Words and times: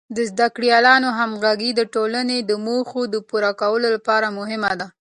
د 0.15 0.17
زده 0.29 0.47
کړیالانو 0.55 1.09
همغږي 1.19 1.71
د 1.75 1.81
ټولنې 1.93 2.37
د 2.49 2.51
موخو 2.65 3.01
د 3.13 3.15
پوره 3.29 3.51
کولو 3.61 3.87
لپاره 3.95 4.27
مهمه 4.39 4.73
ده. 4.79 4.87